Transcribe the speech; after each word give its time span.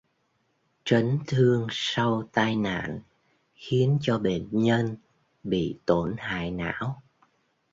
Trấn 0.85 1.19
thương 1.27 1.67
sau 1.71 2.23
tai 2.33 2.55
nạn 2.55 2.99
khiến 3.53 3.97
cho 4.01 4.19
bệnh 4.19 4.47
nhân 4.51 4.97
bị 5.43 5.77
tổn 5.85 6.15
hại 6.17 6.51
não 6.51 7.01